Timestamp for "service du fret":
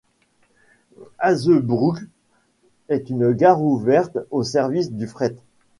4.41-5.35